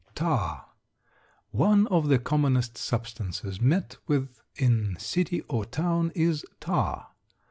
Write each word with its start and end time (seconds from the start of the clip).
TAR. 0.15 0.65
One 1.51 1.85
of 1.89 2.07
the 2.07 2.17
commonest 2.17 2.75
substances 2.75 3.61
met 3.61 3.97
with 4.07 4.41
in 4.55 4.95
city 4.97 5.41
or 5.41 5.63
town 5.63 6.11
is 6.15 6.43
tar. 6.59 7.09